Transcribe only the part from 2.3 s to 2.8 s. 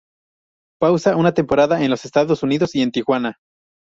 Unidos